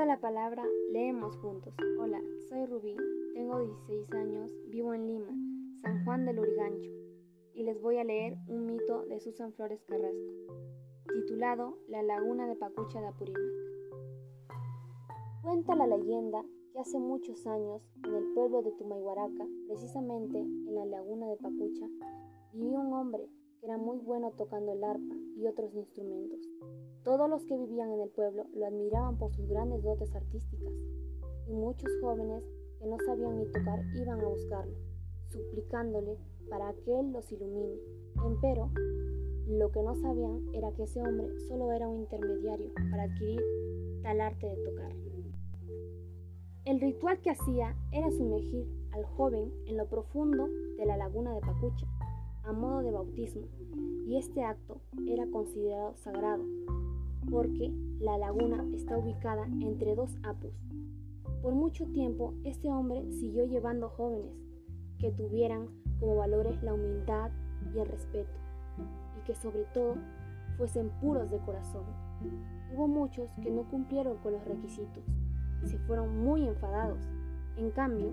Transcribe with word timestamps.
la 0.00 0.18
palabra, 0.18 0.64
leemos 0.90 1.36
juntos. 1.36 1.74
Hola, 2.00 2.18
soy 2.48 2.64
Rubí, 2.64 2.96
tengo 3.34 3.60
16 3.60 4.10
años, 4.14 4.50
vivo 4.68 4.94
en 4.94 5.06
Lima, 5.06 5.30
San 5.82 6.04
Juan 6.04 6.24
del 6.24 6.40
Urigancho, 6.40 6.90
y 7.52 7.62
les 7.62 7.80
voy 7.80 7.98
a 7.98 8.04
leer 8.04 8.36
un 8.48 8.66
mito 8.66 9.04
de 9.04 9.20
Susan 9.20 9.52
Flores 9.52 9.84
Carrasco, 9.86 10.32
titulado 11.12 11.76
La 11.88 12.02
laguna 12.02 12.48
de 12.48 12.56
Pacucha 12.56 13.00
de 13.00 13.08
Apurímac. 13.08 13.42
Cuenta 15.42 15.76
la 15.76 15.86
leyenda 15.86 16.42
que 16.72 16.80
hace 16.80 16.98
muchos 16.98 17.46
años, 17.46 17.82
en 18.04 18.14
el 18.14 18.32
pueblo 18.32 18.62
de 18.62 18.72
Tumayhuaraca, 18.72 19.46
precisamente 19.68 20.38
en 20.38 20.74
la 20.74 20.86
laguna 20.86 21.28
de 21.28 21.36
Pacucha, 21.36 21.86
vivía 22.54 22.80
un 22.80 22.92
hombre 22.94 23.28
era 23.62 23.78
muy 23.78 23.98
bueno 23.98 24.32
tocando 24.32 24.72
el 24.72 24.82
arpa 24.82 25.14
y 25.36 25.46
otros 25.46 25.72
instrumentos. 25.74 26.40
Todos 27.04 27.30
los 27.30 27.44
que 27.44 27.56
vivían 27.56 27.92
en 27.92 28.00
el 28.00 28.10
pueblo 28.10 28.44
lo 28.54 28.66
admiraban 28.66 29.16
por 29.18 29.32
sus 29.32 29.48
grandes 29.48 29.82
dotes 29.82 30.12
artísticas, 30.14 30.72
y 31.46 31.52
muchos 31.52 31.88
jóvenes 32.00 32.44
que 32.78 32.86
no 32.86 32.96
sabían 33.06 33.38
ni 33.38 33.46
tocar 33.46 33.84
iban 33.94 34.20
a 34.20 34.28
buscarlo, 34.28 34.76
suplicándole 35.28 36.18
para 36.50 36.72
que 36.84 36.98
él 36.98 37.12
los 37.12 37.30
ilumine. 37.30 37.78
Empero, 38.24 38.70
lo 39.48 39.70
que 39.70 39.82
no 39.82 39.94
sabían 39.94 40.48
era 40.54 40.72
que 40.72 40.82
ese 40.84 41.00
hombre 41.00 41.38
solo 41.48 41.72
era 41.72 41.88
un 41.88 42.00
intermediario 42.00 42.72
para 42.90 43.04
adquirir 43.04 43.42
tal 44.02 44.20
arte 44.20 44.46
de 44.46 44.56
tocar. 44.64 44.92
El 46.64 46.80
ritual 46.80 47.20
que 47.20 47.30
hacía 47.30 47.76
era 47.92 48.10
sumergir 48.12 48.68
al 48.92 49.04
joven 49.04 49.52
en 49.66 49.76
lo 49.76 49.88
profundo 49.88 50.48
de 50.76 50.86
la 50.86 50.96
laguna 50.96 51.34
de 51.34 51.40
Pacucha, 51.40 51.86
a 52.44 52.52
modo 52.52 52.82
de 52.82 52.90
bautismo, 52.90 53.46
y 54.06 54.16
este 54.16 54.42
acto 54.42 54.80
era 55.06 55.26
considerado 55.30 55.94
sagrado, 55.96 56.44
porque 57.30 57.72
la 58.00 58.18
laguna 58.18 58.64
está 58.74 58.98
ubicada 58.98 59.46
entre 59.60 59.94
dos 59.94 60.16
apus. 60.24 60.52
Por 61.40 61.54
mucho 61.54 61.86
tiempo 61.86 62.34
este 62.44 62.68
hombre 62.68 63.10
siguió 63.12 63.44
llevando 63.44 63.88
jóvenes 63.88 64.34
que 64.98 65.12
tuvieran 65.12 65.68
como 66.00 66.16
valores 66.16 66.60
la 66.62 66.74
humildad 66.74 67.30
y 67.74 67.78
el 67.78 67.86
respeto, 67.86 68.32
y 68.78 69.24
que 69.24 69.34
sobre 69.34 69.64
todo 69.72 69.94
fuesen 70.56 70.90
puros 71.00 71.30
de 71.30 71.38
corazón. 71.38 71.84
Hubo 72.74 72.88
muchos 72.88 73.30
que 73.42 73.50
no 73.50 73.68
cumplieron 73.68 74.16
con 74.18 74.32
los 74.32 74.44
requisitos 74.44 75.04
y 75.62 75.68
se 75.68 75.78
fueron 75.78 76.24
muy 76.24 76.46
enfadados. 76.46 77.00
En 77.56 77.70
cambio, 77.70 78.12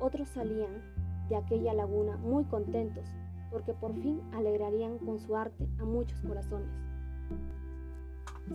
otros 0.00 0.28
salían 0.28 0.82
de 1.28 1.36
aquella 1.36 1.74
laguna 1.74 2.16
muy 2.16 2.44
contentos 2.44 3.04
porque 3.50 3.74
por 3.74 3.94
fin 3.94 4.20
alegrarían 4.32 4.98
con 4.98 5.18
su 5.18 5.36
arte 5.36 5.68
a 5.78 5.84
muchos 5.84 6.20
corazones. 6.20 6.70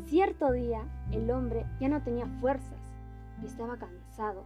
Cierto 0.05 0.51
día 0.51 0.87
el 1.11 1.29
hombre 1.31 1.65
ya 1.79 1.87
no 1.87 2.01
tenía 2.01 2.27
fuerzas 2.39 2.79
y 3.41 3.45
estaba 3.45 3.77
cansado, 3.77 4.43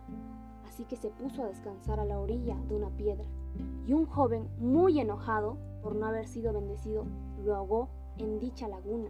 así 0.67 0.83
que 0.85 0.95
se 0.95 1.09
puso 1.09 1.43
a 1.43 1.47
descansar 1.47 1.99
a 1.99 2.05
la 2.05 2.19
orilla 2.19 2.55
de 2.67 2.75
una 2.75 2.89
piedra. 2.89 3.25
Y 3.87 3.93
un 3.93 4.05
joven 4.05 4.49
muy 4.59 4.99
enojado 4.99 5.57
por 5.81 5.95
no 5.95 6.05
haber 6.05 6.27
sido 6.27 6.53
bendecido 6.53 7.05
lo 7.43 7.55
ahogó 7.55 7.89
en 8.17 8.39
dicha 8.39 8.67
laguna. 8.67 9.09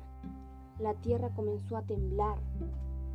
La 0.79 0.93
tierra 0.93 1.29
comenzó 1.35 1.77
a 1.77 1.81
temblar 1.81 2.37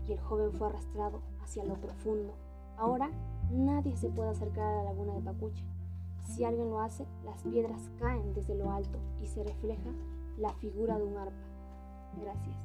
y 0.09 0.13
el 0.13 0.21
joven 0.21 0.53
fue 0.53 0.69
arrastrado 0.69 1.23
hacia 1.43 1.65
lo 1.65 1.75
profundo. 1.75 2.35
Ahora 2.77 3.11
nadie 3.51 3.97
se 3.97 4.09
puede 4.09 4.31
acercar 4.31 4.65
a 4.65 4.77
la 4.79 4.85
laguna 4.85 5.15
de 5.15 5.21
Pacucha. 5.21 5.65
Si 6.25 6.45
alguien 6.45 6.71
lo 6.71 6.81
hace, 6.81 7.07
las 7.25 7.43
piedras 7.43 7.91
caen 7.99 8.33
desde 8.35 8.55
lo 8.55 8.71
alto 8.71 8.99
y 9.23 9.27
se 9.27 9.43
refleja 9.45 9.91
la 10.39 10.53
figura 10.55 10.99
de 10.99 11.05
un 11.05 11.17
arpa. 11.17 11.33
Gracias. 12.21 12.57